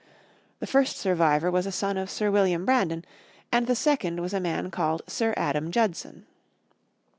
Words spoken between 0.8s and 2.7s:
survivor was a son of Sir William